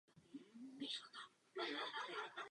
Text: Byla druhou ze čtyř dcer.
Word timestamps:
Byla 0.31 0.43
druhou 0.53 0.71
ze 0.79 0.85
čtyř 0.87 1.01
dcer. 1.11 2.33